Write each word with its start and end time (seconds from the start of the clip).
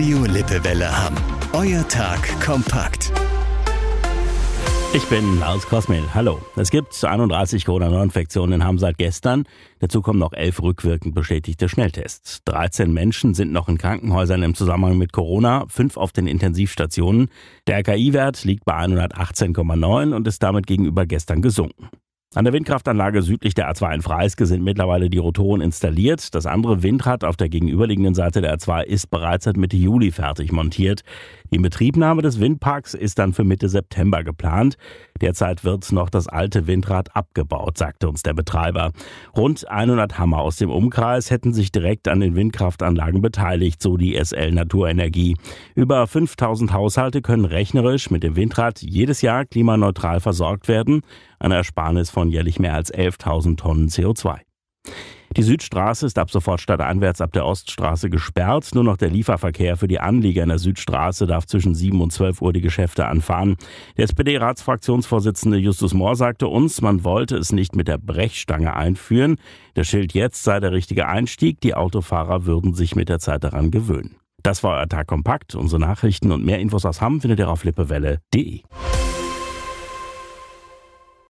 Radio 0.00 0.24
Lippewelle 0.24 0.90
Hamm. 0.90 1.14
Euer 1.52 1.86
Tag 1.86 2.22
kompakt. 2.40 3.12
Ich 4.94 5.04
bin 5.10 5.38
Lars 5.38 5.66
Kosmil. 5.66 6.04
Hallo. 6.14 6.40
Es 6.56 6.70
gibt 6.70 7.04
31 7.04 7.66
Corona-Neuinfektionen 7.66 8.62
in 8.62 8.64
Hamm 8.66 8.78
seit 8.78 8.96
gestern. 8.96 9.44
Dazu 9.78 10.00
kommen 10.00 10.18
noch 10.18 10.32
elf 10.32 10.62
rückwirkend 10.62 11.14
bestätigte 11.14 11.68
Schnelltests. 11.68 12.42
13 12.46 12.90
Menschen 12.90 13.34
sind 13.34 13.52
noch 13.52 13.68
in 13.68 13.76
Krankenhäusern 13.76 14.42
im 14.42 14.54
Zusammenhang 14.54 14.96
mit 14.96 15.12
Corona, 15.12 15.66
fünf 15.68 15.98
auf 15.98 16.12
den 16.12 16.26
Intensivstationen. 16.26 17.28
Der 17.66 17.80
RKI-Wert 17.80 18.44
liegt 18.44 18.64
bei 18.64 18.78
118,9 18.78 20.14
und 20.14 20.26
ist 20.26 20.42
damit 20.42 20.66
gegenüber 20.66 21.04
gestern 21.04 21.42
gesunken. 21.42 21.90
An 22.32 22.44
der 22.44 22.54
Windkraftanlage 22.54 23.22
südlich 23.22 23.54
der 23.54 23.68
A2 23.72 23.92
in 23.92 24.02
Freiske 24.02 24.46
sind 24.46 24.62
mittlerweile 24.62 25.10
die 25.10 25.18
Rotoren 25.18 25.60
installiert. 25.60 26.32
Das 26.32 26.46
andere 26.46 26.84
Windrad 26.84 27.24
auf 27.24 27.36
der 27.36 27.48
gegenüberliegenden 27.48 28.14
Seite 28.14 28.40
der 28.40 28.56
A2 28.56 28.84
ist 28.84 29.10
bereits 29.10 29.46
seit 29.46 29.56
Mitte 29.56 29.76
Juli 29.76 30.12
fertig 30.12 30.52
montiert. 30.52 31.00
Die 31.50 31.56
Inbetriebnahme 31.56 32.22
des 32.22 32.38
Windparks 32.38 32.94
ist 32.94 33.18
dann 33.18 33.32
für 33.32 33.42
Mitte 33.42 33.68
September 33.68 34.22
geplant. 34.22 34.76
Derzeit 35.20 35.64
wird 35.64 35.90
noch 35.90 36.08
das 36.08 36.28
alte 36.28 36.68
Windrad 36.68 37.16
abgebaut, 37.16 37.76
sagte 37.76 38.08
uns 38.08 38.22
der 38.22 38.34
Betreiber. 38.34 38.92
Rund 39.36 39.68
100 39.68 40.16
Hammer 40.16 40.38
aus 40.38 40.54
dem 40.54 40.70
Umkreis 40.70 41.32
hätten 41.32 41.52
sich 41.52 41.72
direkt 41.72 42.06
an 42.06 42.20
den 42.20 42.36
Windkraftanlagen 42.36 43.22
beteiligt, 43.22 43.82
so 43.82 43.96
die 43.96 44.14
SL 44.14 44.52
Naturenergie. 44.52 45.36
Über 45.74 46.06
5000 46.06 46.72
Haushalte 46.72 47.22
können 47.22 47.44
rechnerisch 47.44 48.08
mit 48.08 48.22
dem 48.22 48.36
Windrad 48.36 48.82
jedes 48.82 49.20
Jahr 49.20 49.46
klimaneutral 49.46 50.20
versorgt 50.20 50.68
werden, 50.68 51.02
eine 51.40 51.56
Ersparnis 51.56 52.10
von 52.10 52.30
jährlich 52.30 52.58
mehr 52.58 52.74
als 52.74 52.92
11.000 52.92 53.56
Tonnen 53.56 53.88
CO2. 53.88 54.40
Die 55.36 55.44
Südstraße 55.44 56.06
ist 56.06 56.18
ab 56.18 56.28
sofort 56.32 56.60
stadteinwärts 56.60 57.20
ab 57.20 57.32
der 57.32 57.46
Oststraße 57.46 58.10
gesperrt. 58.10 58.70
Nur 58.74 58.82
noch 58.82 58.96
der 58.96 59.10
Lieferverkehr 59.10 59.76
für 59.76 59.86
die 59.86 60.00
Anlieger 60.00 60.42
in 60.42 60.48
der 60.48 60.58
Südstraße 60.58 61.28
darf 61.28 61.46
zwischen 61.46 61.76
7 61.76 62.00
und 62.00 62.12
12 62.12 62.42
Uhr 62.42 62.52
die 62.52 62.60
Geschäfte 62.60 63.06
anfahren. 63.06 63.56
Der 63.96 64.04
SPD-Ratsfraktionsvorsitzende 64.06 65.56
Justus 65.58 65.94
Mohr 65.94 66.16
sagte 66.16 66.48
uns, 66.48 66.80
man 66.80 67.04
wollte 67.04 67.36
es 67.36 67.52
nicht 67.52 67.76
mit 67.76 67.86
der 67.86 67.98
Brechstange 67.98 68.74
einführen. 68.74 69.36
Das 69.74 69.86
Schild 69.86 70.14
jetzt 70.14 70.42
sei 70.42 70.58
der 70.58 70.72
richtige 70.72 71.06
Einstieg. 71.06 71.60
Die 71.60 71.74
Autofahrer 71.74 72.44
würden 72.44 72.74
sich 72.74 72.96
mit 72.96 73.08
der 73.08 73.20
Zeit 73.20 73.44
daran 73.44 73.70
gewöhnen. 73.70 74.16
Das 74.42 74.64
war 74.64 74.78
euer 74.78 74.88
Tag 74.88 75.06
kompakt. 75.06 75.54
Unsere 75.54 75.80
Nachrichten 75.80 76.32
und 76.32 76.44
mehr 76.44 76.58
Infos 76.58 76.84
aus 76.84 77.00
Hamm 77.00 77.20
findet 77.20 77.38
ihr 77.38 77.50
auf 77.50 77.62
lippewelle.de. 77.62 78.62